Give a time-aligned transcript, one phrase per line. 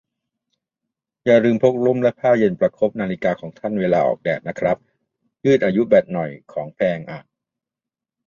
[1.25, 4.77] อย่าลืมพกร่มและหาผ้าเย็นประคบนาฬิกาของท่านเวลาออกแดดนะครับ
[5.43, 7.19] ยืดอายุแบตหน่อย ของแพงอ่ะ